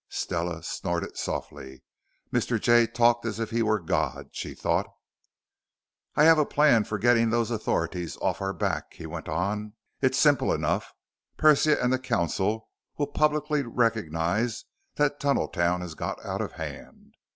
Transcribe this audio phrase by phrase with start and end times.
[0.09, 1.83] Stella snorted softly.
[2.33, 2.59] Mr.
[2.59, 4.87] Jay talked as if he were God, she thought.
[6.15, 9.73] "I have a plan for getting those authorities off our backs," he went on.
[10.01, 10.91] "It is simple enough.
[11.37, 17.13] Persia and the council will publicly recognize that Tunneltown has got out of hand.